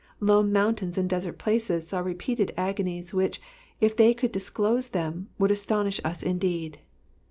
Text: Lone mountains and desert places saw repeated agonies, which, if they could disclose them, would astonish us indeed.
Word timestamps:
Lone 0.19 0.51
mountains 0.51 0.97
and 0.97 1.07
desert 1.07 1.37
places 1.37 1.87
saw 1.89 1.99
repeated 1.99 2.55
agonies, 2.57 3.13
which, 3.13 3.39
if 3.79 3.95
they 3.95 4.15
could 4.15 4.31
disclose 4.31 4.87
them, 4.87 5.29
would 5.37 5.51
astonish 5.51 6.01
us 6.03 6.23
indeed. 6.23 6.79